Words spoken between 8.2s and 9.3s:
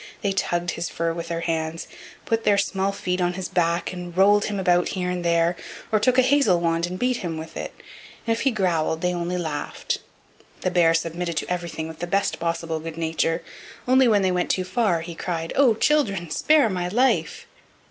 and if he growled they